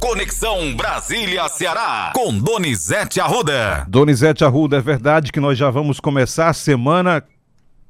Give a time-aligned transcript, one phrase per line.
[0.00, 3.84] Conexão Brasília-Ceará, com Donizete Arruda.
[3.86, 7.22] Donizete Arruda, é verdade que nós já vamos começar a semana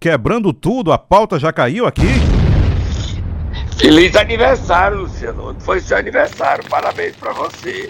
[0.00, 0.92] quebrando tudo?
[0.92, 2.02] A pauta já caiu aqui?
[3.78, 5.54] Feliz aniversário, Luciano.
[5.60, 6.64] Foi seu aniversário.
[6.68, 7.88] Parabéns pra você.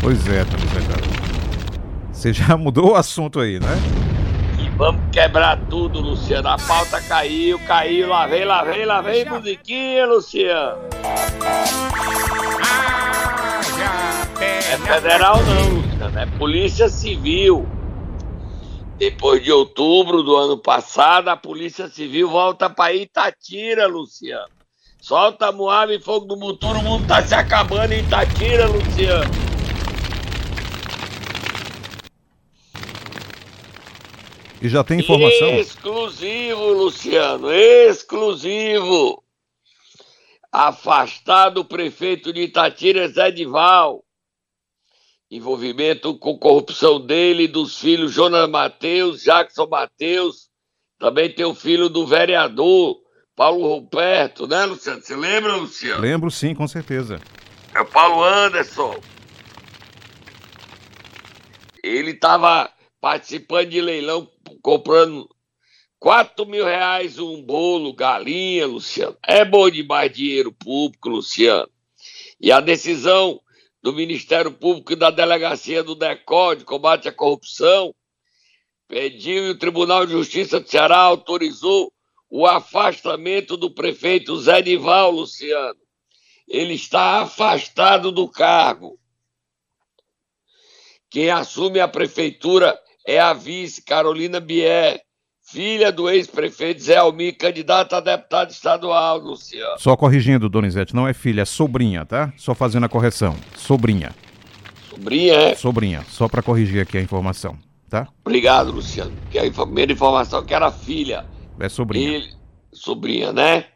[0.00, 1.78] Pois é, Donizete Arruda.
[2.12, 3.76] Você já mudou o assunto aí, né?
[4.58, 6.48] E vamos quebrar tudo, Luciano.
[6.48, 8.08] A pauta caiu, caiu.
[8.08, 10.78] Lá vem, lá vem, lá vem, musiquinha, Luciano.
[14.40, 16.18] É federal não, Luciano.
[16.18, 17.66] É Polícia Civil.
[18.96, 24.48] Depois de outubro do ano passado, a Polícia Civil volta para Itatira, Luciano.
[25.00, 29.30] Solta Moab e fogo do motor, o mundo tá se acabando em Itatira, Luciano.
[34.62, 35.48] E já tem informação?
[35.58, 39.23] Exclusivo, Luciano, exclusivo.
[40.54, 44.04] Afastado o prefeito de Itatira, Zé Dival.
[45.28, 50.48] Envolvimento com corrupção dele e dos filhos Jonas Mateus, Jackson Mateus.
[50.96, 52.98] Também tem o filho do vereador
[53.34, 55.02] Paulo Roberto, né, Luciano?
[55.02, 56.00] Você lembra, Luciano?
[56.00, 57.20] Lembro sim, com certeza.
[57.74, 58.94] É o Paulo Anderson.
[61.82, 64.30] Ele estava participando de leilão,
[64.62, 65.28] comprando
[66.04, 69.16] 4 mil reais um bolo, galinha, Luciano.
[69.26, 71.70] É bom demais dinheiro público, Luciano.
[72.38, 73.40] E a decisão
[73.82, 77.94] do Ministério Público e da Delegacia do DECOD, de combate à corrupção,
[78.86, 81.90] pediu e o Tribunal de Justiça do Ceará autorizou
[82.28, 85.80] o afastamento do prefeito Zé Nival, Luciano.
[86.46, 89.00] Ele está afastado do cargo.
[91.08, 95.02] Quem assume a prefeitura é a vice Carolina Bier,
[95.54, 99.78] filha do ex-prefeito Zé Almir, candidata a deputado estadual, Luciano.
[99.78, 102.32] Só corrigindo, Donizete, não é filha, é sobrinha, tá?
[102.36, 103.36] Só fazendo a correção.
[103.54, 104.12] Sobrinha.
[104.90, 105.54] Sobrinha, é?
[105.54, 107.56] Sobrinha, só para corrigir aqui a informação,
[107.88, 108.08] tá?
[108.24, 109.16] Obrigado, Luciano.
[109.30, 111.24] Que a primeira informação que era filha.
[111.60, 112.16] É sobrinha.
[112.16, 112.32] Ele,
[112.72, 113.66] sobrinha, né?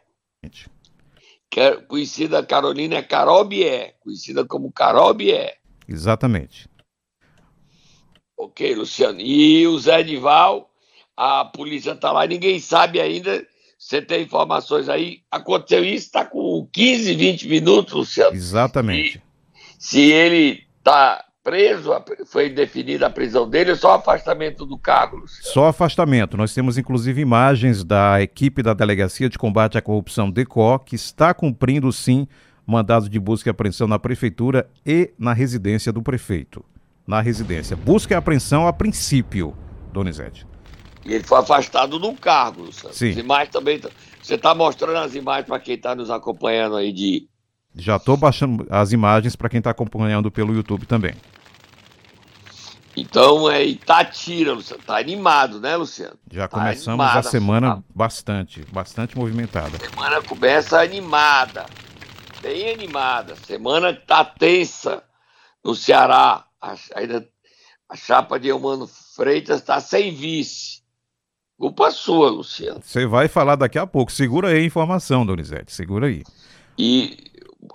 [1.49, 5.55] Que é conhecida Carolina é Carol Bier, conhecida como Carol Bier.
[5.87, 6.67] Exatamente.
[8.37, 9.19] Ok, Luciano.
[9.21, 10.68] E o Zé Dival,
[11.19, 13.45] a polícia tá lá, ninguém sabe ainda.
[13.77, 15.19] Você tem informações aí?
[15.29, 18.33] Aconteceu isso, está com 15, 20 minutos, Luciano.
[18.33, 19.17] Exatamente.
[19.17, 19.21] E
[19.77, 21.91] se ele tá preso,
[22.25, 25.53] foi definida a prisão dele, é só afastamento do cargo, Luciano.
[25.53, 26.37] Só afastamento.
[26.37, 31.33] Nós temos inclusive imagens da equipe da Delegacia de Combate à Corrupção DECO, que está
[31.33, 32.29] cumprindo sim
[32.65, 36.63] mandados de busca e apreensão na prefeitura e na residência do prefeito.
[37.05, 37.75] Na residência.
[37.75, 39.53] Busca e apreensão a princípio,
[39.91, 40.48] Donizete.
[41.09, 42.93] E ele foi afastado do cargo, Luciano.
[42.93, 43.09] Sim.
[43.09, 43.81] As imagens também.
[44.21, 47.27] Você está mostrando as imagens para quem está nos acompanhando aí de.
[47.73, 51.15] Já estou baixando as imagens para quem está acompanhando pelo YouTube também.
[52.95, 54.83] Então é Itatira, Luciano.
[54.83, 56.17] Tá animado, né, Luciano?
[56.31, 57.83] Já Tá começamos animada, a semana tá?
[57.95, 59.79] bastante, bastante movimentada.
[59.79, 61.65] Semana começa animada.
[62.41, 63.35] Bem animada.
[63.47, 65.01] Semana tá tensa
[65.63, 66.45] no Ceará.
[66.61, 67.27] A, ainda,
[67.89, 70.78] a chapa de Eumano Freitas está sem vice.
[71.59, 72.79] Culpa sua, Luciano.
[72.81, 74.13] Você vai falar daqui a pouco.
[74.13, 75.73] Segura aí a informação, Donizete.
[75.73, 76.23] Segura aí.
[76.77, 77.17] E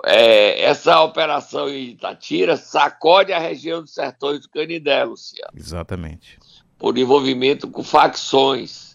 [0.07, 5.53] é, essa operação em Itatira sacode a região dos sertões do Canindé, Luciano.
[5.55, 6.39] Exatamente.
[6.79, 8.95] Por envolvimento com facções.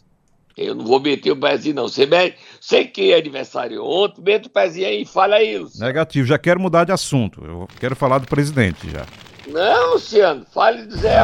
[0.58, 1.88] Eu não vou meter o pezinho, não.
[1.88, 5.86] Você, mete, você que é aniversário ontem, mete o pezinho aí e fala aí, Luciano.
[5.86, 6.28] Negativo.
[6.28, 7.46] Já quero mudar de assunto.
[7.46, 9.06] Eu quero falar do presidente já.
[9.48, 11.22] Não, Luciano, fale do Zé,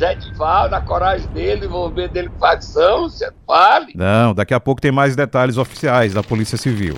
[0.00, 3.92] Zé Dival, da coragem dele, envolvimento dele com facção, Luciano, fale.
[3.94, 6.96] Não, daqui a pouco tem mais detalhes oficiais da Polícia Civil.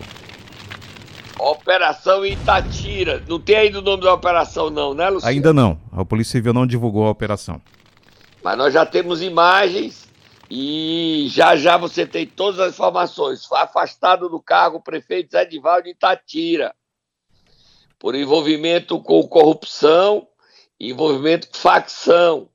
[1.36, 3.20] Operação Itatira.
[3.28, 5.34] Não tem ainda o nome da operação, não, né, Luciano?
[5.34, 5.80] Ainda não.
[5.90, 7.60] A Polícia Civil não divulgou a operação.
[8.40, 10.08] Mas nós já temos imagens
[10.48, 13.44] e já já você tem todas as informações.
[13.44, 16.72] Foi afastado do cargo o prefeito Zé Dival de Itatira
[17.98, 20.28] por envolvimento com corrupção,
[20.78, 22.48] envolvimento com facção.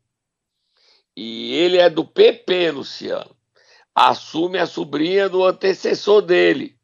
[1.17, 3.35] E ele é do PP, Luciano.
[3.95, 6.75] Assume a sobrinha do antecessor dele,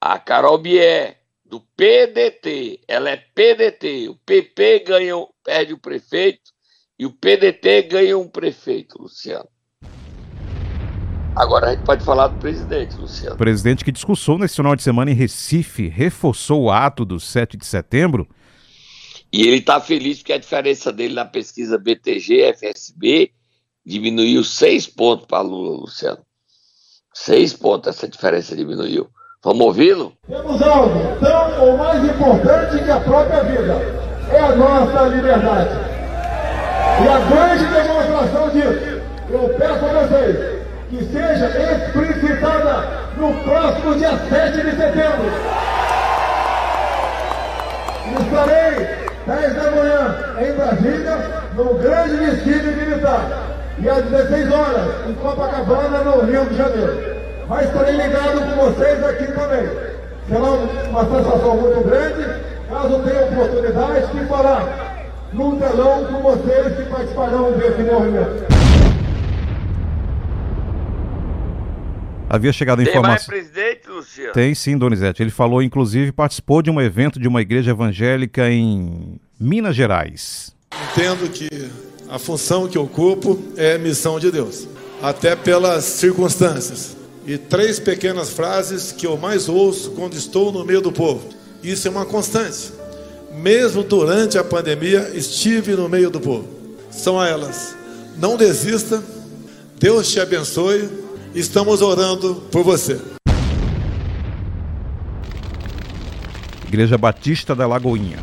[0.00, 2.80] a Carol Bier, do PDT.
[2.88, 4.08] Ela é PDT.
[4.08, 5.14] O PP ganha,
[5.44, 6.50] perde o prefeito
[6.98, 9.48] e o PDT ganha um prefeito, Luciano.
[11.36, 13.36] Agora a gente pode falar do presidente, Luciano.
[13.36, 17.56] O presidente que discursou nesse final de semana em Recife reforçou o ato do 7
[17.56, 18.28] de setembro.
[19.32, 23.32] E ele está feliz porque a diferença dele na pesquisa BTG, FSB,
[23.84, 26.18] diminuiu seis pontos para Lula, Luciano.
[27.14, 29.08] Seis pontos essa diferença diminuiu.
[29.44, 30.12] Vamos ouvi-lo?
[30.26, 33.74] Temos algo tão ou mais importante que a própria vida.
[34.30, 35.70] É a nossa liberdade.
[37.02, 44.16] E a grande demonstração disso, eu peço a vocês que seja explicitada no próximo dia
[44.28, 45.32] 7 de setembro.
[48.20, 51.16] Estarei 10 da manhã em Brasília,
[51.54, 53.51] no grande desfile militar.
[53.78, 57.22] E às 16 horas, em Copacabana, no Rio de Janeiro.
[57.48, 59.68] Mas estarei ligado com vocês aqui também.
[60.28, 60.50] Será
[60.90, 67.52] uma sensação muito grande, caso tenha oportunidade de falar num telão com vocês que participarão
[67.52, 68.46] desse movimento.
[72.28, 73.26] Havia chegado a Tem mais informação.
[73.26, 74.32] presidente, Luciano?
[74.32, 75.22] Tem sim, Donizete.
[75.22, 80.54] Ele falou, inclusive, participou de um evento de uma igreja evangélica em Minas Gerais.
[80.92, 81.50] Entendo que
[82.12, 84.68] a função que ocupo é missão de Deus,
[85.00, 86.94] até pelas circunstâncias.
[87.26, 91.26] E três pequenas frases que eu mais ouço quando estou no meio do povo.
[91.62, 92.70] Isso é uma constante.
[93.32, 96.46] Mesmo durante a pandemia, estive no meio do povo.
[96.90, 97.74] São elas:
[98.18, 99.02] não desista,
[99.78, 100.90] Deus te abençoe,
[101.34, 103.00] estamos orando por você.
[106.68, 108.18] Igreja Batista da Lagoinha.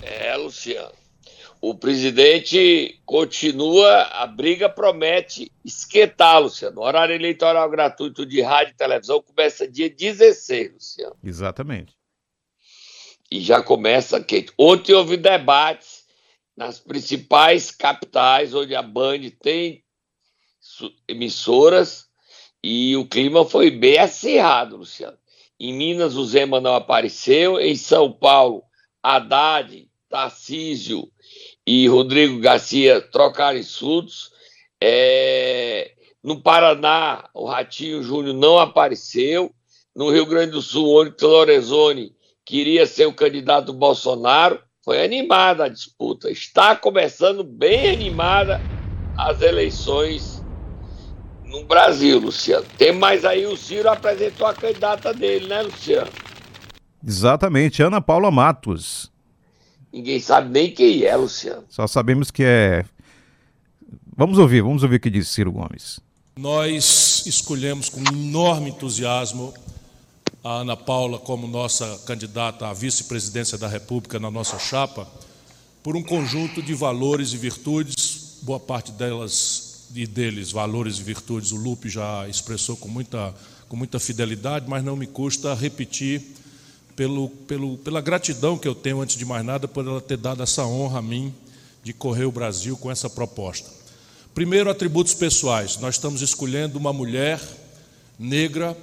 [0.00, 1.01] É, Luciano.
[1.64, 6.80] O presidente continua, a briga promete esquentar, Luciano.
[6.80, 11.16] O horário eleitoral gratuito de rádio e televisão começa dia 16, Luciano.
[11.22, 11.94] Exatamente.
[13.30, 14.52] E já começa quente.
[14.58, 16.04] Ontem houve debates
[16.56, 19.84] nas principais capitais, onde a Band tem
[21.06, 22.08] emissoras,
[22.60, 25.16] e o clima foi bem acirrado, Luciano.
[25.60, 27.60] Em Minas, o Zema não apareceu.
[27.60, 28.64] Em São Paulo,
[29.00, 31.08] Haddad, Tarcísio
[31.66, 34.30] e Rodrigo Garcia trocaram insultos.
[34.82, 35.92] É,
[36.22, 39.52] No Paraná, o Ratinho Júnior não apareceu.
[39.94, 42.12] No Rio Grande do Sul, o Onyx Lorenzoni
[42.44, 44.60] queria ser o candidato do Bolsonaro.
[44.84, 46.30] Foi animada a disputa.
[46.30, 48.60] Está começando bem animada
[49.16, 50.42] as eleições
[51.44, 52.66] no Brasil, Luciano.
[52.78, 56.10] Tem mais aí, o Ciro apresentou a candidata dele, né, Luciano?
[57.06, 59.11] Exatamente, Ana Paula Matos.
[59.92, 61.64] Ninguém sabe nem quem é, Luciano.
[61.68, 62.84] Só sabemos que é.
[64.16, 66.00] Vamos ouvir, vamos ouvir o que disse Ciro Gomes.
[66.36, 69.52] Nós escolhemos com enorme entusiasmo
[70.42, 75.06] a Ana Paula como nossa candidata à vice-presidência da República na nossa chapa,
[75.82, 81.52] por um conjunto de valores e virtudes, boa parte delas e deles, valores e virtudes,
[81.52, 83.34] o Lupe já expressou com muita,
[83.68, 86.34] com muita fidelidade, mas não me custa repetir
[86.96, 90.42] pelo, pelo, pela gratidão que eu tenho, antes de mais nada, por ela ter dado
[90.42, 91.32] essa honra a mim
[91.82, 93.70] de correr o Brasil com essa proposta.
[94.34, 95.76] Primeiro, atributos pessoais.
[95.78, 97.40] Nós estamos escolhendo uma mulher
[98.18, 98.76] negra,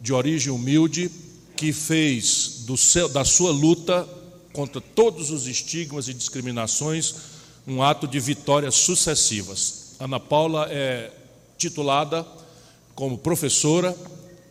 [0.00, 1.10] de origem humilde,
[1.56, 4.06] que fez do seu, da sua luta
[4.52, 7.14] contra todos os estigmas e discriminações
[7.66, 9.94] um ato de vitórias sucessivas.
[9.98, 11.10] Ana Paula é
[11.58, 12.26] titulada
[12.94, 13.96] como professora,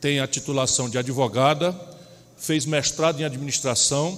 [0.02, 1.72] tem a titulação de advogada,
[2.38, 4.18] fez mestrado em administração,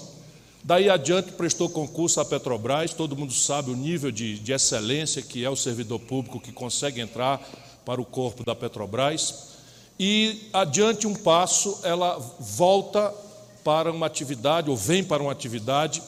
[0.64, 5.44] daí adiante prestou concurso à Petrobras, todo mundo sabe o nível de, de excelência que
[5.44, 7.42] é o servidor público que consegue entrar
[7.86, 9.56] para o corpo da Petrobras.
[10.00, 13.14] E adiante um passo, ela volta
[13.64, 16.02] para uma atividade, ou vem para uma atividade,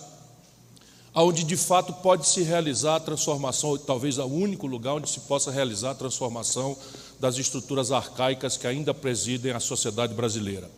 [1.13, 5.21] onde de fato pode se realizar a transformação, talvez é o único lugar onde se
[5.21, 6.78] possa realizar a transformação
[7.19, 10.69] das estruturas arcaicas que ainda presidem a sociedade brasileira.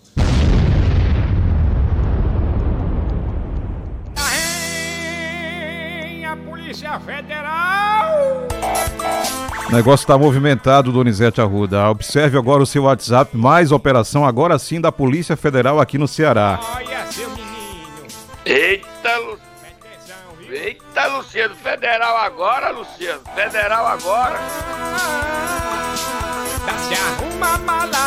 [6.81, 8.47] Polícia Federal!
[9.69, 11.88] O negócio está movimentado, Donizete Arruda.
[11.91, 16.59] Observe agora o seu WhatsApp, mais operação agora sim da Polícia Federal aqui no Ceará.
[16.75, 17.88] Olha, seu menino!
[18.43, 19.39] Eita, Lu...
[20.50, 21.55] Eita, Luciano.
[21.55, 23.21] Federal agora, Luciano.
[23.35, 24.39] Federal agora.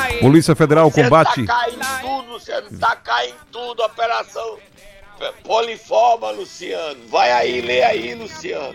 [0.03, 0.19] Aí.
[0.19, 1.47] Polícia Federal Luciano, combate.
[1.47, 2.79] Tá caindo tudo, Luciano.
[2.81, 3.83] Tá caindo tudo.
[3.85, 4.59] Operação
[5.43, 7.01] Poliforma, Luciano.
[7.11, 8.75] Vai aí, lê aí, Luciano.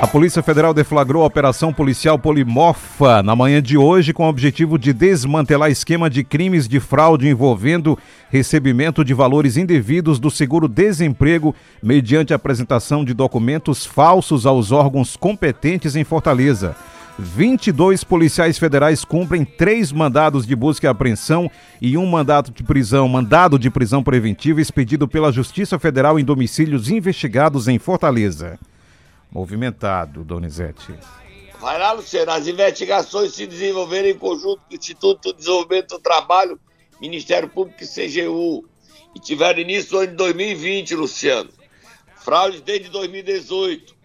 [0.00, 4.78] A Polícia Federal deflagrou a Operação Policial Polimorfa na manhã de hoje com o objetivo
[4.78, 7.98] de desmantelar esquema de crimes de fraude envolvendo
[8.30, 16.04] recebimento de valores indevidos do seguro-desemprego mediante apresentação de documentos falsos aos órgãos competentes em
[16.04, 16.76] Fortaleza.
[17.18, 23.08] 22 policiais federais cumprem três mandados de busca e apreensão e um mandato de prisão,
[23.08, 28.58] mandado de prisão preventiva expedido pela Justiça Federal em domicílios investigados em Fortaleza.
[29.32, 30.94] Movimentado, Donizete.
[31.58, 32.30] Vai lá, Luciano.
[32.32, 36.60] As investigações se desenvolveram em conjunto com o Instituto de Desenvolvimento do Trabalho,
[37.00, 38.68] Ministério Público e CGU.
[39.14, 41.48] E tiveram início no ano de 2020, Luciano.
[42.18, 43.95] Fraude desde 2018.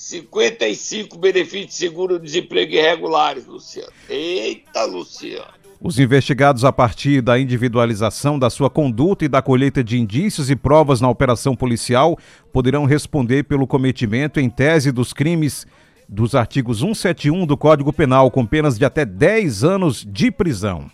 [0.00, 3.92] 55 benefícios de seguro-desemprego irregulares, Luciano.
[4.08, 5.52] Eita, Luciano.
[5.78, 10.56] Os investigados, a partir da individualização da sua conduta e da colheita de indícios e
[10.56, 12.18] provas na operação policial,
[12.50, 15.66] poderão responder pelo cometimento em tese dos crimes
[16.08, 20.90] dos artigos 171 do Código Penal, com penas de até 10 anos de prisão.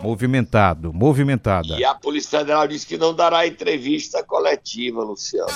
[0.00, 1.76] Movimentado, movimentada.
[1.76, 5.50] E a Polícia Federal disse que não dará entrevista coletiva, Luciano.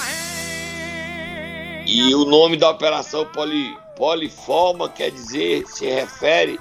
[1.86, 6.58] E o nome da operação poli, Poliforma quer dizer, se refere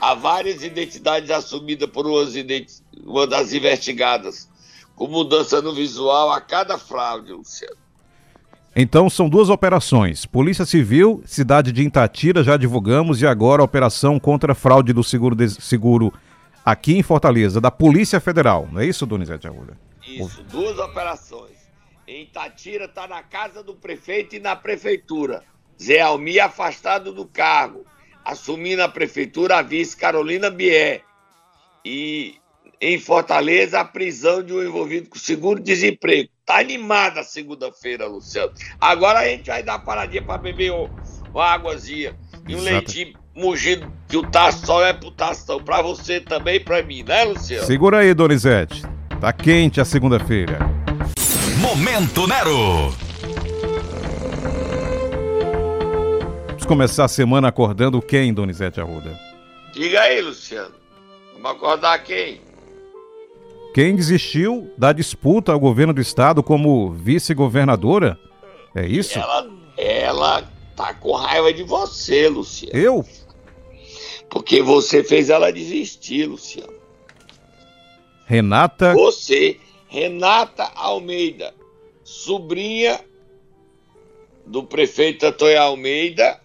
[0.00, 4.48] a várias identidades assumidas por uma das investigadas,
[4.96, 7.76] com mudança no visual a cada fraude, Luciano.
[8.74, 10.24] Então são duas operações.
[10.24, 15.04] Polícia Civil, cidade de Itatira, já divulgamos, e agora a operação contra a fraude do
[15.04, 16.12] seguro, des- seguro
[16.64, 18.68] aqui em Fortaleza, da Polícia Federal.
[18.72, 19.76] Não é isso, Donizete Arruda?
[20.08, 21.61] Isso, duas operações.
[22.12, 25.42] Em Itatira está na casa do prefeito e na prefeitura.
[25.82, 27.86] Zé Almi afastado do cargo,
[28.22, 31.00] assumindo a prefeitura a vice Carolina Bier.
[31.82, 32.34] E
[32.78, 36.28] em Fortaleza a prisão de um envolvido com seguro-desemprego.
[36.44, 38.52] Tá animada a segunda-feira, Luciano.
[38.78, 42.14] Agora a gente vai dar paradinha para beber uma águazinha
[42.46, 42.74] e um Exato.
[42.74, 45.64] leitinho mugido que o taço só é putação.
[45.64, 47.66] Para você também e para mim, né, Luciano?
[47.66, 48.82] Segura aí, Donizete.
[49.18, 50.81] Tá quente a segunda-feira.
[51.62, 52.90] Momento Nero.
[56.48, 59.16] Vamos começar a semana acordando quem, Donizete Arruda?
[59.72, 60.74] Diga aí, Luciano.
[61.34, 62.40] Vamos acordar quem?
[63.72, 68.18] Quem desistiu da disputa ao governo do estado como vice-governadora?
[68.74, 69.16] É isso?
[69.16, 72.76] Ela, ela tá com raiva de você, Luciano.
[72.76, 73.06] Eu?
[74.28, 76.72] Porque você fez ela desistir, Luciano.
[78.26, 79.60] Renata Você,
[79.92, 81.54] Renata Almeida,
[82.02, 82.98] sobrinha
[84.46, 86.40] do prefeito Antônio Almeida,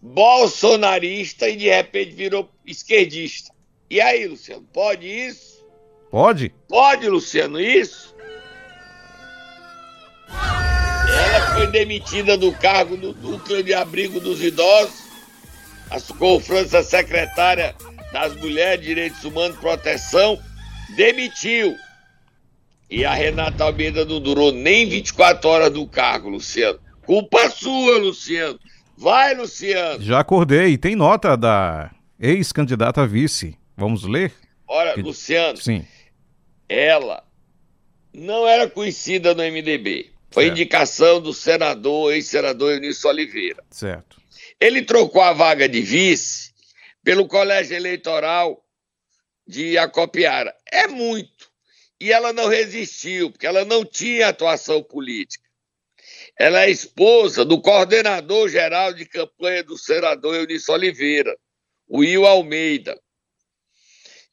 [0.00, 3.52] bolsonarista e de repente virou esquerdista.
[3.90, 5.62] E aí, Luciano, pode isso?
[6.10, 6.48] Pode?
[6.66, 8.16] Pode, Luciano, isso?
[10.30, 15.04] Ela foi demitida do cargo do núcleo de abrigo dos idosos.
[15.90, 16.00] A
[16.40, 17.76] França, secretária
[18.14, 20.42] das Mulheres, Direitos Humanos e Proteção,
[20.96, 21.76] demitiu.
[22.90, 26.78] E a Renata Almeida não durou nem 24 horas no cargo, Luciano.
[27.04, 28.58] Culpa sua, Luciano.
[28.96, 30.02] Vai, Luciano.
[30.02, 30.76] Já acordei.
[30.78, 33.56] Tem nota da ex-candidata a vice.
[33.76, 34.32] Vamos ler?
[34.66, 35.84] Ora, Que- Luciano, Sim.
[36.68, 37.22] ela
[38.12, 40.10] não era conhecida no MDB.
[40.30, 40.54] Foi Certo.
[40.58, 43.62] indicação do senador, ex-senador Eunício Oliveira.
[43.70, 44.18] Certo.
[44.60, 46.50] Ele trocou a vaga de vice
[47.04, 48.62] pelo colégio eleitoral
[49.46, 50.52] de Acopiara.
[50.70, 51.47] É muito.
[52.00, 55.48] E ela não resistiu, porque ela não tinha atuação política.
[56.38, 61.36] Ela é esposa do coordenador geral de campanha do senador Eunício Oliveira,
[61.88, 63.00] o Will Almeida.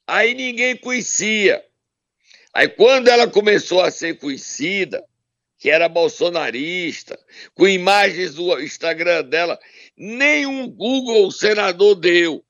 [0.05, 1.65] Aí ninguém conhecia.
[2.53, 5.03] Aí quando ela começou a ser conhecida,
[5.57, 7.19] que era bolsonarista,
[7.55, 9.59] com imagens do Instagram dela,
[9.97, 12.45] nenhum Google o senador deu.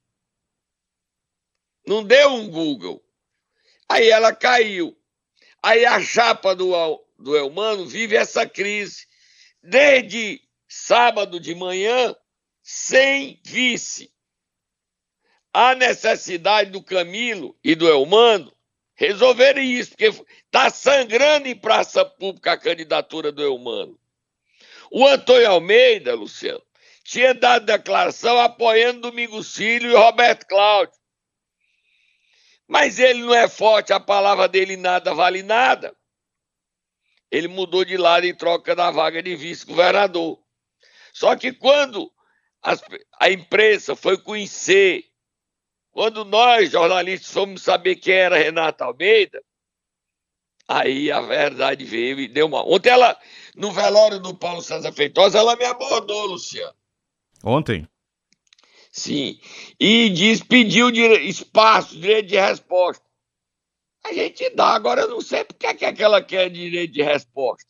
[1.87, 3.01] Não deu um Google.
[3.87, 4.97] Aí ela caiu.
[5.65, 6.73] Aí a chapa do,
[7.17, 9.07] do Elmano vive essa crise.
[9.63, 12.15] Desde sábado de manhã,
[12.61, 14.13] sem vice.
[15.51, 18.55] Há necessidade do Camilo e do Elmano
[18.93, 20.05] resolverem isso, porque
[20.45, 23.99] está sangrando em praça pública a candidatura do Elmano.
[24.91, 26.61] O Antônio Almeida, Luciano,
[27.03, 30.93] tinha dado declaração apoiando Domingos Filho e Roberto Cláudio.
[32.67, 35.95] Mas ele não é forte, a palavra dele nada vale nada.
[37.31, 40.39] Ele mudou de lado em troca da vaga de vice-governador.
[41.13, 42.11] Só que quando
[42.61, 42.81] as-
[43.19, 45.05] a imprensa foi conhecer,
[45.91, 49.41] quando nós, jornalistas, fomos saber quem era Renata Almeida,
[50.67, 52.67] aí a verdade veio e deu uma.
[52.67, 53.17] Ontem ela,
[53.55, 56.75] no velório do Paulo César Feitosa, ela me abordou, Luciano.
[57.43, 57.87] Ontem?
[58.95, 59.37] Sim.
[59.77, 63.03] E diz, pediu espaço, direito de resposta.
[64.05, 67.03] A gente dá, agora eu não sei porque que, é que ela quer direito de
[67.03, 67.69] resposta.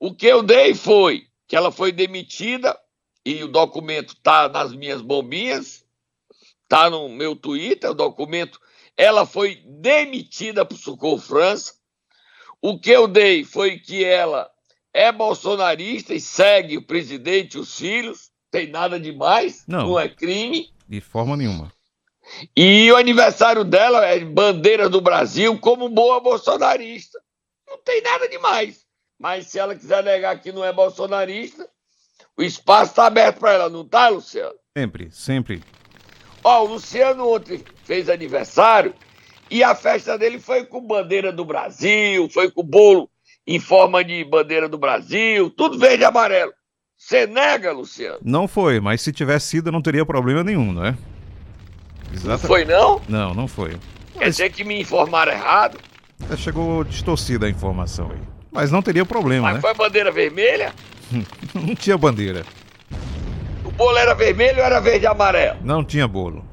[0.00, 2.78] O que eu dei foi que ela foi demitida,
[3.22, 5.84] e o documento está nas minhas bombinhas,
[6.62, 8.58] está no meu Twitter, o documento.
[8.96, 11.74] Ela foi demitida por Socorro França.
[12.62, 14.50] O que eu dei foi que ela
[14.90, 19.88] é bolsonarista e segue o presidente e os filhos tem nada demais, Não.
[19.88, 20.70] não é crime.
[20.88, 21.72] De forma nenhuma.
[22.56, 27.18] E o aniversário dela é bandeira do Brasil como boa bolsonarista.
[27.66, 28.84] Não tem nada demais.
[29.18, 31.68] Mas se ela quiser negar que não é bolsonarista,
[32.36, 34.54] o espaço está aberto para ela, não tá, Luciano?
[34.76, 35.62] Sempre, sempre.
[36.44, 38.94] Ó, o Luciano ontem fez aniversário
[39.50, 43.10] e a festa dele foi com bandeira do Brasil, foi com bolo
[43.46, 46.52] em forma de bandeira do Brasil, tudo verde e amarelo.
[47.08, 48.18] Você nega, Luciano?
[48.22, 50.90] Não foi, mas se tivesse sido, não teria problema nenhum, não é?
[50.90, 52.46] Não Exato.
[52.46, 53.00] foi, não?
[53.08, 53.78] Não, não foi.
[54.18, 55.78] Quer dizer que me informaram errado?
[56.30, 58.18] É, Chegou distorcida a informação aí.
[58.52, 59.60] Mas não teria problema, Mas né?
[59.62, 60.74] foi bandeira vermelha?
[61.54, 62.44] Não tinha bandeira.
[63.64, 65.58] O bolo era vermelho ou era verde e amarelo?
[65.64, 66.44] Não tinha bolo.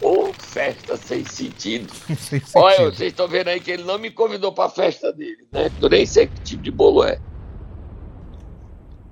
[0.00, 1.92] Ô, festa sem sentido.
[2.16, 2.96] Sem Olha, sentido.
[2.96, 5.70] vocês estão vendo aí que ele não me convidou pra festa dele, né?
[5.82, 7.18] Eu nem sei que tipo de bolo é.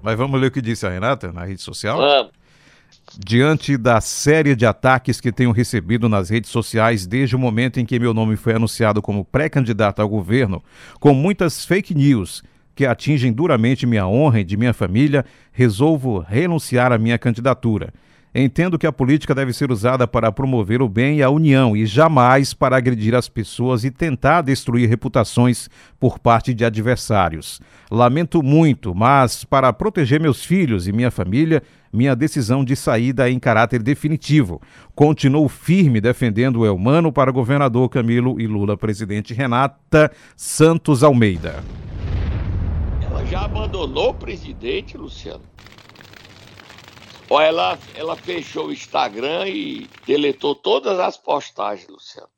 [0.07, 1.99] Mas vamos ler o que disse a Renata na rede social?
[1.99, 2.31] Vamos.
[3.19, 7.85] Diante da série de ataques que tenho recebido nas redes sociais desde o momento em
[7.85, 10.63] que meu nome foi anunciado como pré-candidato ao governo,
[11.01, 16.93] com muitas fake news que atingem duramente minha honra e de minha família, resolvo renunciar
[16.93, 17.93] à minha candidatura.
[18.39, 21.87] Entendo que a política deve ser usada para promover o bem e a união e
[21.87, 27.63] jamais para agredir as pessoas e tentar destruir reputações por parte de adversários.
[27.91, 33.33] Lamento muito, mas para proteger meus filhos e minha família, minha decisão de saída é
[33.33, 34.61] em caráter definitivo.
[34.95, 41.65] Continuo firme defendendo o Elmano para governador Camilo e Lula presidente Renata Santos Almeida.
[43.01, 45.41] Ela já abandonou o presidente, Luciano?
[47.29, 52.31] Ela, ela fechou o Instagram e deletou todas as postagens, Luciano.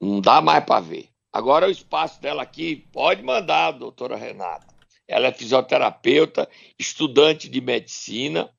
[0.00, 1.08] Não dá mais para ver.
[1.32, 4.66] Agora o espaço dela aqui, pode mandar, doutora Renata.
[5.08, 8.50] Ela é fisioterapeuta, estudante de medicina.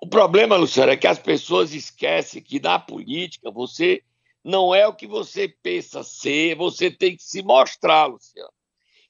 [0.00, 4.02] O problema, Luciano, é que as pessoas esquecem que na política você
[4.44, 8.52] não é o que você pensa ser, você tem que se mostrar, Luciano.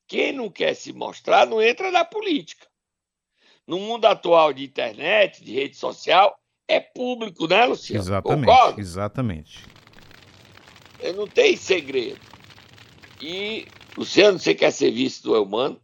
[0.07, 2.67] Quem não quer se mostrar não entra na política.
[3.67, 6.37] No mundo atual de internet, de rede social,
[6.69, 8.03] é público, né, Luciano?
[8.03, 8.81] Exatamente, Concorda?
[8.81, 9.65] exatamente.
[11.01, 12.21] Eu não tem segredo.
[13.21, 15.81] E, Luciano, você quer ser vice do Elmano?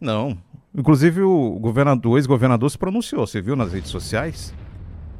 [0.00, 0.38] Não.
[0.76, 4.52] Inclusive o governador, o ex-governador se pronunciou, você viu nas redes sociais?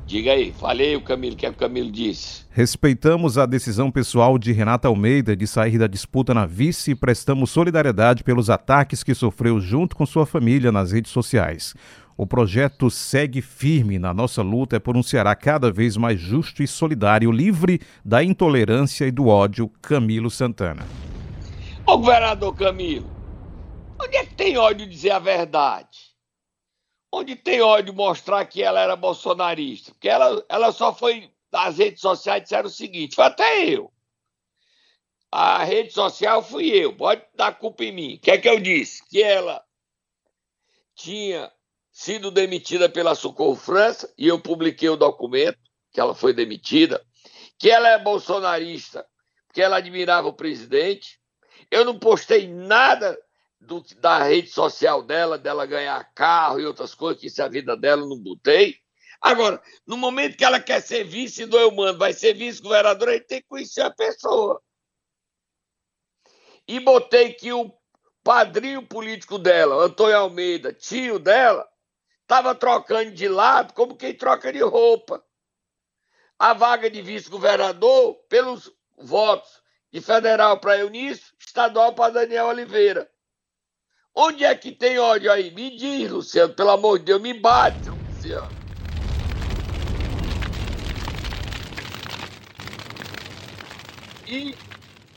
[0.07, 2.45] Diga aí, falei o Camilo, o que é que o Camilo disse?
[2.51, 7.51] Respeitamos a decisão pessoal de Renata Almeida de sair da disputa na vice e prestamos
[7.51, 11.75] solidariedade pelos ataques que sofreu junto com sua família nas redes sociais.
[12.17, 16.69] O projeto segue firme na nossa luta por um Ceará cada vez mais justo e
[16.69, 19.69] solidário, livre da intolerância e do ódio.
[19.83, 20.87] Camilo Santana.
[21.85, 23.11] Ô, governador Camilo,
[24.01, 26.15] onde é que tem ódio dizer a verdade?
[27.13, 29.91] Onde tem ódio mostrar que ela era bolsonarista?
[29.91, 33.93] Porque ela, ela só foi nas redes sociais disseram o seguinte: foi até eu.
[35.33, 38.15] A rede social fui eu, pode dar culpa em mim.
[38.15, 39.05] O que é que eu disse?
[39.09, 39.61] Que ela
[40.95, 41.51] tinha
[41.95, 45.61] sido demitida pela Socorro França, e eu publiquei o documento
[45.93, 47.01] que ela foi demitida,
[47.57, 49.07] que ela é bolsonarista,
[49.47, 51.21] porque ela admirava o presidente.
[51.71, 53.17] Eu não postei nada
[53.61, 57.49] do, da rede social dela, dela ganhar carro e outras coisas, que isso é a
[57.49, 58.77] vida dela, não botei.
[59.21, 63.41] Agora, no momento que ela quer ser vice do Eumano, vai ser vice-governadora, gente tem
[63.41, 64.61] que conhecer a pessoa.
[66.67, 67.73] E botei que o
[68.25, 71.65] padrinho político dela, Antônio Almeida, tio dela,
[72.25, 75.23] estava trocando de lado como quem troca de roupa.
[76.39, 83.09] A vaga de vice-governador, pelos votos de federal para Eunício, estadual para Daniel Oliveira.
[84.15, 85.51] Onde é que tem ódio aí?
[85.53, 88.49] Me diz, Luciano, pelo amor de Deus, me bate, Luciano.
[94.27, 94.57] E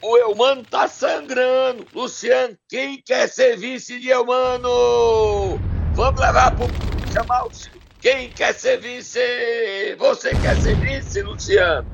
[0.01, 1.87] o Eumano tá sangrando.
[1.93, 5.57] Luciano, quem quer ser vice de Eumano?
[5.95, 7.51] Vamos levar pro chamar o
[7.99, 9.19] quem quer ser vice?
[9.97, 11.87] Você quer ser vice, Luciano?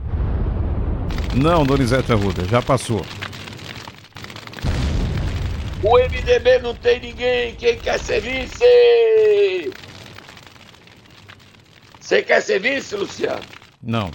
[1.34, 3.02] Não, Donizete Arruda, já passou.
[5.82, 7.56] O MDB não tem ninguém.
[7.56, 9.74] Quem quer ser vice?
[12.00, 13.42] Você quer ser vice, Luciano?
[13.82, 14.12] Não.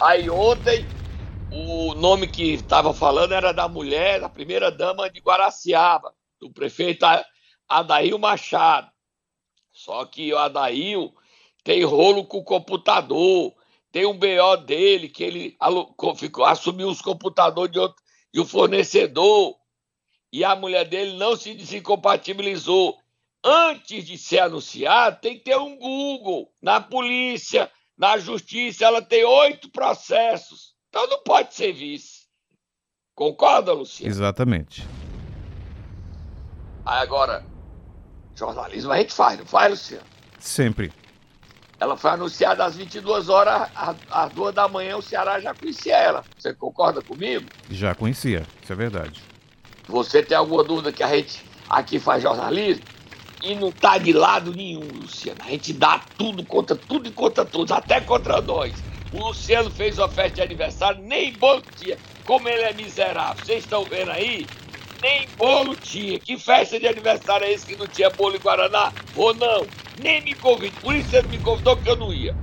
[0.00, 0.86] Aí ontem,
[1.50, 7.04] o nome que estava falando era da mulher, da primeira dama de Guaraciaba, do prefeito
[7.68, 8.90] Adail Machado.
[9.72, 11.14] Só que o Adail
[11.62, 13.54] tem rolo com o computador,
[13.92, 15.56] tem um BO dele, que ele
[16.16, 17.96] ficou- assumiu os computadores de, outro,
[18.46, 19.56] fornecedor.
[20.32, 22.98] e a mulher dele não se desincompatibilizou.
[23.42, 26.52] Antes de ser anunciado, tem que ter um Google.
[26.60, 30.74] Na polícia, na justiça, ela tem oito processos.
[30.88, 32.26] Então não pode ser vice.
[33.14, 34.10] Concorda, Luciano?
[34.12, 34.82] Exatamente.
[36.86, 37.44] Aí agora,
[38.34, 40.04] jornalismo a gente faz, não faz, Luciano?
[40.38, 40.92] Sempre.
[41.78, 45.96] Ela foi anunciada às 22 horas, às- às 2 da manhã, o Ceará já conhecia
[45.96, 46.24] ela.
[46.38, 47.44] Você concorda comigo?
[47.70, 49.20] Já conhecia, isso é verdade.
[49.88, 52.82] Você tem alguma dúvida que a gente aqui faz jornalismo?
[53.42, 55.38] E não tá de lado nenhum, Luciano.
[55.44, 58.72] A gente dá tudo contra tudo e contra todos, até contra nós.
[59.12, 61.98] O Luciano fez uma festa de aniversário, nem bolo tinha.
[62.24, 64.46] Como ele é miserável, vocês estão vendo aí?
[65.02, 66.18] Nem bolo tinha.
[66.18, 68.92] Que festa de aniversário é esse que não tinha bolo em Guaraná?
[69.14, 69.66] Ou não?
[70.02, 70.80] Nem me convidou.
[70.80, 72.36] Por isso você não me convidou que eu não ia.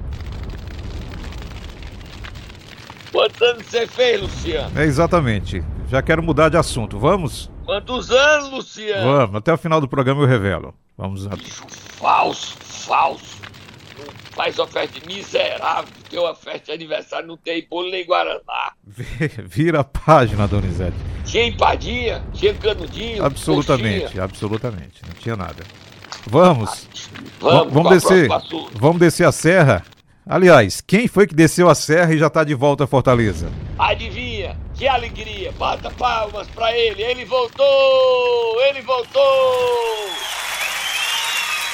[3.12, 4.80] Quantos anos você fez, Luciano?
[4.80, 5.64] É exatamente.
[5.88, 6.98] Já quero mudar de assunto.
[6.98, 7.52] Vamos?
[7.66, 9.04] Quantos anos, Luciano?
[9.04, 9.36] Vamos.
[9.36, 10.74] Até o final do programa eu revelo.
[10.98, 11.36] Vamos lá.
[11.36, 11.64] Bicho
[12.04, 13.42] falso, falso.
[14.58, 18.74] Não faz de miserável, tem uma festa de aniversário, não tem bolo nem Guaraná.
[19.46, 20.98] Vira a página, Donizete.
[21.34, 23.26] Tinha empadinha, tinha canudinho.
[23.26, 24.24] Absolutamente, coxinha.
[24.24, 25.02] absolutamente.
[25.04, 25.64] Não tinha nada.
[26.28, 26.88] Vamos.
[27.40, 28.30] Vamos, vamos descer.
[28.76, 29.84] Vamos descer a serra.
[30.30, 33.52] Aliás, quem foi que desceu a serra e já está de volta a Fortaleza?
[33.80, 34.56] Adivinha?
[34.76, 35.52] Que alegria!
[35.54, 37.02] Bata palmas pra ele!
[37.02, 38.62] Ele voltou!
[38.70, 40.10] Ele voltou!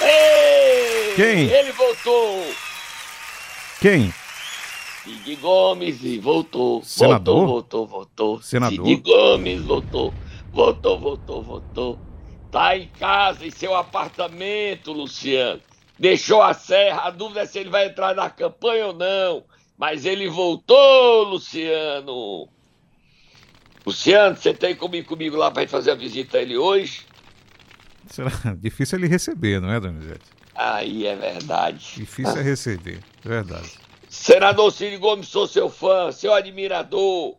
[0.02, 1.16] Ei!
[1.18, 1.50] Quem?
[1.50, 2.46] Ele voltou!
[3.82, 4.14] Quem?
[5.04, 6.84] Cid Gomes e voltou.
[6.84, 7.48] Senador?
[7.48, 8.42] Voltou, voltou, voltou.
[8.42, 8.86] Senador?
[8.86, 10.14] Cid Gomes voltou.
[10.52, 12.00] Voltou, voltou, voltou.
[12.52, 15.62] Tá em casa, em seu apartamento, Luciano.
[15.98, 19.44] Deixou a serra, a dúvida é se ele vai entrar na campanha ou não.
[19.78, 22.50] Mas ele voltou, Luciano.
[23.86, 27.06] Luciano, você tem como ir comigo lá pra gente fazer a visita a ele hoje?
[28.08, 30.26] Será difícil ele receber, não é, Donizete?
[30.56, 31.94] Aí é verdade.
[31.96, 33.72] Difícil é receber, é verdade.
[34.10, 37.38] Senador Cid Gomes, sou seu fã, seu admirador.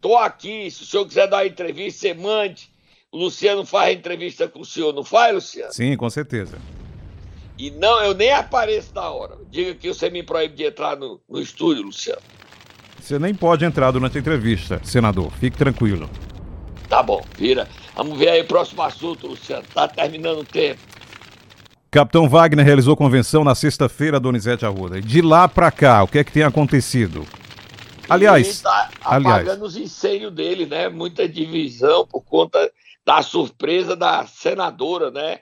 [0.00, 2.68] Tô aqui, se o senhor quiser dar uma entrevista, você mande.
[3.12, 5.72] O Luciano faz a entrevista com o senhor, não faz, Luciano?
[5.72, 6.58] Sim, com certeza.
[7.56, 9.36] E não, eu nem apareço na hora.
[9.48, 12.22] Diga que você me proíbe de entrar no, no estúdio, Luciano.
[13.00, 15.30] Você nem pode entrar durante a entrevista, senador.
[15.32, 16.10] Fique tranquilo.
[16.88, 17.68] Tá bom, vira.
[17.94, 19.64] Vamos ver aí o próximo assunto, Luciano.
[19.72, 20.80] Tá terminando o tempo.
[21.90, 25.00] Capitão Wagner realizou convenção na sexta-feira, Donizete Arruda.
[25.00, 27.26] De lá pra cá, o que é que tem acontecido?
[28.08, 29.42] Aliás, ele tá aliás.
[29.42, 30.88] apagando os incêndios dele, né?
[30.88, 32.72] Muita divisão por conta
[33.04, 35.40] da surpresa da senadora, né?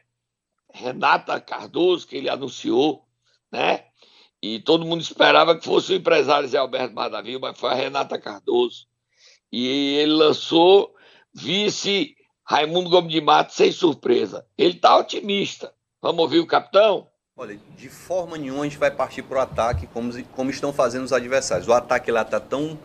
[0.73, 3.05] Renata Cardoso, que ele anunciou,
[3.53, 3.85] né?
[4.43, 8.19] E todo mundo esperava que fosse o empresário Zé Alberto Madavinho, mas foi a Renata
[8.19, 8.87] Cardoso.
[9.53, 10.95] E ele lançou
[11.35, 14.47] vice Raimundo Gomes de Mato sem surpresa.
[14.57, 15.75] Ele tá otimista.
[16.01, 17.09] Vamos ouvir o capitão?
[17.37, 21.03] Olha, de forma nenhuma a gente vai partir para o ataque como, como estão fazendo
[21.03, 21.67] os adversários.
[21.67, 22.79] O ataque lá está tão,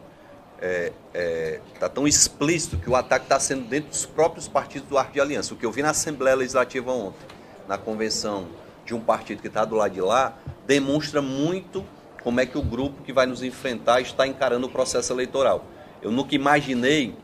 [0.59, 4.97] é, é, tá tão explícito que o ataque está sendo dentro dos próprios partidos do
[4.97, 5.53] Arco de Aliança.
[5.53, 7.27] O que eu vi na Assembleia Legislativa ontem,
[7.67, 8.47] na convenção
[8.83, 11.85] de um partido que está do lado de lá, demonstra muito
[12.23, 15.63] como é que o grupo que vai nos enfrentar está encarando o processo eleitoral.
[16.01, 17.15] Eu nunca imaginei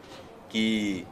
[0.49, 1.08] que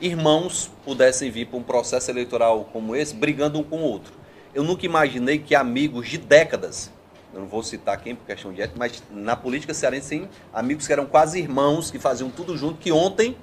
[0.00, 4.12] irmãos pudessem vir para um processo eleitoral como esse, brigando um com o outro.
[4.54, 6.90] Eu nunca imaginei que amigos de décadas,
[7.32, 10.86] eu não vou citar quem por questão de ética, mas na política cearense, sim, amigos
[10.86, 13.36] que eram quase irmãos, que faziam tudo junto, que ontem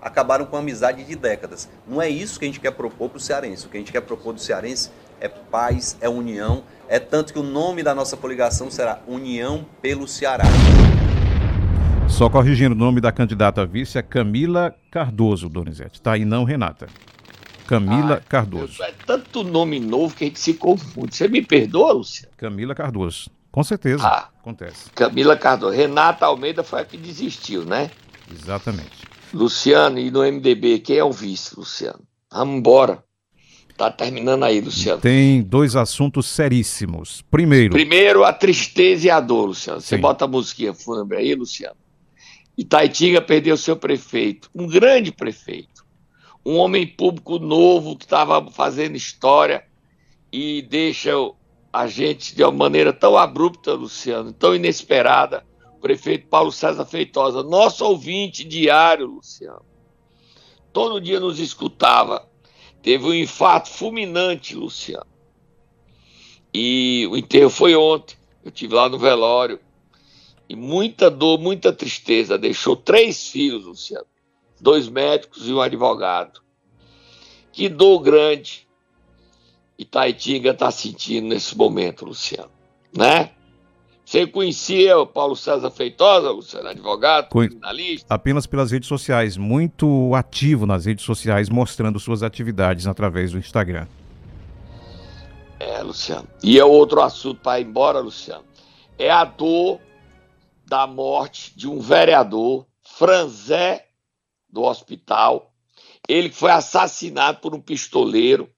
[0.00, 1.68] acabaram com amizade de décadas.
[1.86, 3.66] Não é isso que a gente quer propor para o cearense.
[3.66, 7.38] O que a gente quer propor do cearense é paz, é união, é tanto que
[7.38, 10.44] o nome da nossa coligação será União pelo Ceará.
[12.10, 16.00] Só corrigindo o nome da candidata a vice é Camila Cardoso, Donizete.
[16.02, 16.88] Tá aí não, Renata.
[17.66, 18.82] Camila Ah, Cardoso.
[18.82, 21.14] É tanto nome novo que a gente se confunde.
[21.14, 22.32] Você me perdoa, Luciano?
[22.36, 23.30] Camila Cardoso.
[23.52, 24.04] Com certeza.
[24.04, 24.28] Ah.
[24.40, 24.90] Acontece.
[24.94, 25.76] Camila Cardoso.
[25.76, 27.90] Renata Almeida foi a que desistiu, né?
[28.32, 29.06] Exatamente.
[29.32, 32.00] Luciano, e no MDB, quem é o vice, Luciano?
[32.32, 33.04] Vamos embora.
[33.76, 35.00] Tá terminando aí, Luciano.
[35.00, 37.22] Tem dois assuntos seríssimos.
[37.30, 39.80] Primeiro, Primeiro, a tristeza e a dor, Luciano.
[39.80, 41.76] Você bota a musiquinha fúnebre aí, Luciano.
[42.58, 45.86] Itaitinga perdeu seu prefeito, um grande prefeito,
[46.44, 49.64] um homem público novo que estava fazendo história
[50.32, 51.12] e deixa
[51.72, 55.46] a gente de uma maneira tão abrupta, Luciano, tão inesperada.
[55.76, 59.64] O prefeito Paulo César Feitosa, nosso ouvinte diário, Luciano.
[60.72, 62.28] Todo dia nos escutava.
[62.82, 65.06] Teve um infarto fulminante, Luciano.
[66.52, 68.16] E o enterro foi ontem.
[68.44, 69.60] Eu tive lá no velório.
[70.48, 72.38] E muita dor, muita tristeza.
[72.38, 74.06] Deixou três filhos, Luciano.
[74.60, 76.40] dois médicos e um advogado.
[77.52, 78.66] Que dor grande
[79.78, 82.50] Itaitinga está sentindo nesse momento, Luciano,
[82.96, 83.30] né?
[84.04, 88.06] Você conhecia o Paulo César Feitosa, Luciano, advogado, criminalista?
[88.12, 93.86] Apenas pelas redes sociais, muito ativo nas redes sociais, mostrando suas atividades através do Instagram.
[95.60, 96.26] É, Luciano.
[96.42, 98.44] E é outro assunto para ir embora, Luciano.
[98.98, 99.78] É a dor
[100.68, 103.88] da morte de um vereador, Franzé,
[104.48, 105.52] do hospital.
[106.06, 108.52] Ele foi assassinado por um pistoleiro.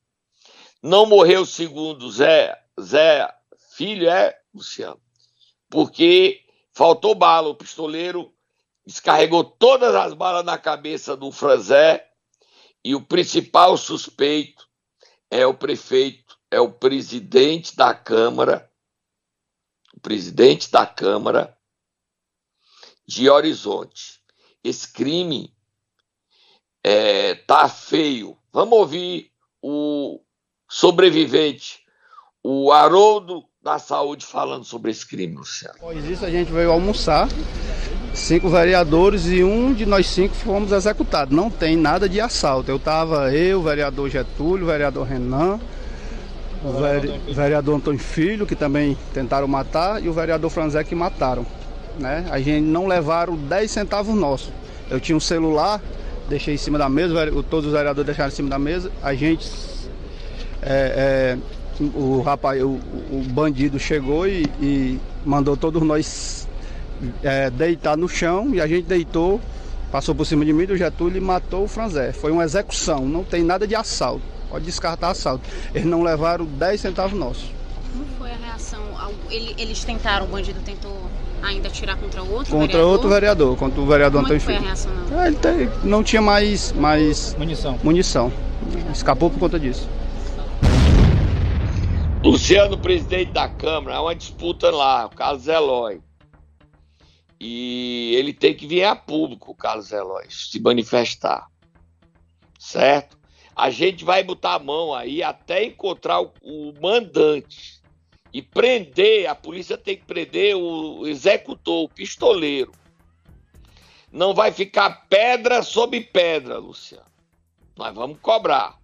[0.83, 3.33] Não morreu segundo Zé, Zé
[3.77, 5.01] Filho, é, Luciano?
[5.68, 6.42] Porque
[6.73, 7.49] faltou bala.
[7.49, 8.33] O pistoleiro
[8.85, 12.09] descarregou todas as balas na cabeça do Franzé.
[12.85, 14.66] E o principal suspeito
[15.31, 18.70] é o prefeito, é o presidente da Câmara,
[19.94, 21.57] o presidente da Câmara
[23.11, 24.20] de Horizonte.
[24.62, 25.53] Esse crime
[26.85, 28.37] é, tá feio.
[28.53, 30.20] Vamos ouvir o
[30.68, 31.81] sobrevivente,
[32.40, 35.75] o Haroldo da Saúde, falando sobre esse crime, Luciano.
[35.77, 37.29] Após isso, a gente veio almoçar.
[38.14, 41.35] Cinco vereadores e um de nós cinco fomos executados.
[41.35, 42.70] Não tem nada de assalto.
[42.70, 45.61] Eu tava eu, vereador Getúlio, vereador Renan,
[46.64, 51.44] o vere- vereador Antônio Filho, que também tentaram matar, e o vereador Franzé que mataram.
[51.98, 52.26] Né?
[52.31, 54.53] A gente não levaram 10 centavos nossos.
[54.90, 55.81] Eu tinha um celular,
[56.29, 57.14] deixei em cima da mesa,
[57.48, 58.90] todos os vereadores deixaram em cima da mesa.
[59.03, 59.48] A gente
[60.62, 62.79] é, é, o rapaz, o,
[63.11, 66.48] o bandido chegou e, e mandou todos nós
[67.22, 69.40] é, deitar no chão e a gente deitou,
[69.90, 72.12] passou por cima de mim do Getúlio e matou o Franzé.
[72.12, 74.22] Foi uma execução, não tem nada de assalto.
[74.50, 75.48] Pode descartar assalto.
[75.74, 77.50] Eles não levaram 10 centavos nossos.
[77.92, 78.81] Como foi a reação?
[79.31, 80.92] eles tentaram, o bandido tentou
[81.42, 82.90] ainda atirar contra o outro Contra vereador?
[82.92, 84.66] outro vereador, contra o vereador Como é Antônio que foi a Filho.
[84.68, 84.92] reação?
[85.11, 85.18] Não?
[85.20, 87.79] Ah, Ele tem- não tinha mais, mais Munição.
[87.83, 88.33] munição.
[88.92, 89.88] Escapou por conta disso.
[92.22, 96.00] Luciano, presidente da Câmara, há uma disputa lá, o Carlos Eloy.
[97.40, 101.46] E ele tem que vir a público, o Carlos Eloy, se manifestar.
[102.59, 103.18] Certo?
[103.57, 107.79] A gente vai botar a mão aí até encontrar o, o mandante
[108.32, 109.26] e prender.
[109.26, 112.72] A polícia tem que prender o executor, o pistoleiro.
[114.12, 117.04] Não vai ficar pedra sobre pedra, Luciano.
[117.76, 118.78] Nós vamos cobrar.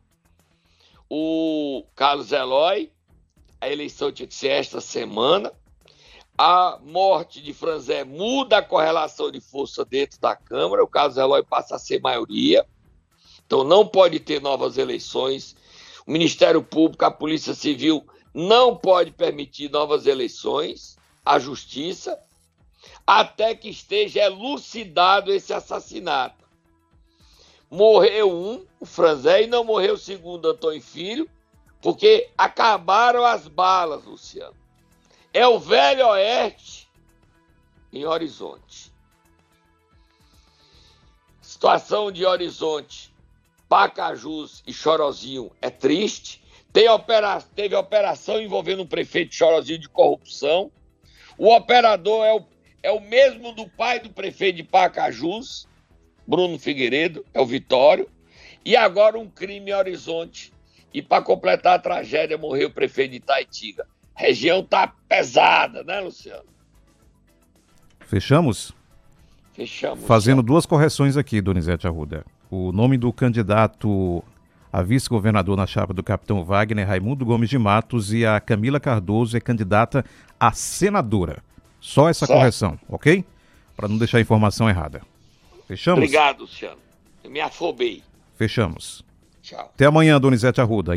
[1.08, 2.90] O Carlos Eloy
[3.60, 5.52] a eleição tinha que ser esta semana.
[6.38, 10.84] A morte de Franzé muda a correlação de força dentro da Câmara.
[10.84, 12.66] O caso Eloy passa a ser maioria.
[13.46, 15.56] Então não pode ter novas eleições.
[16.06, 18.06] O Ministério Público, a Polícia Civil
[18.36, 20.98] não pode permitir novas eleições.
[21.24, 22.20] A Justiça,
[23.06, 26.44] até que esteja elucidado esse assassinato.
[27.70, 31.28] Morreu um, o Franzé, e não morreu o segundo, Antônio Filho,
[31.80, 34.54] porque acabaram as balas, Luciano.
[35.32, 36.88] É o Velho Oeste
[37.90, 38.92] em Horizonte.
[41.40, 43.12] Situação de Horizonte,
[43.66, 46.44] Pacajus e Chorozinho é triste.
[47.54, 50.70] Teve operação envolvendo um prefeito Chorozinho de corrupção.
[51.38, 52.44] O operador é o,
[52.82, 55.66] é o mesmo do pai do prefeito de Pacajus,
[56.26, 58.06] Bruno Figueiredo, é o Vitório.
[58.62, 60.52] E agora um crime em Horizonte.
[60.92, 63.86] E para completar a tragédia, morreu o prefeito de Itaitinga.
[64.14, 66.44] A região tá pesada, né, Luciano?
[68.00, 68.72] Fechamos?
[69.54, 70.04] Fechamos.
[70.04, 72.24] Fazendo duas correções aqui, Donizete Arruda.
[72.50, 74.22] O nome do candidato
[74.76, 79.34] a vice-governador na chapa do capitão Wagner, Raimundo Gomes de Matos, e a Camila Cardoso
[79.34, 80.04] é candidata
[80.38, 81.42] a senadora.
[81.80, 82.38] Só essa Certo.
[82.38, 83.24] correção, ok?
[83.74, 85.00] Para não deixar a informação errada.
[85.66, 86.00] Fechamos?
[86.04, 86.76] Obrigado, Luciano.
[87.24, 88.02] Eu me afobei.
[88.36, 89.02] Fechamos.
[89.40, 89.60] Tchau.
[89.60, 90.94] Até amanhã, Donizete Arruda.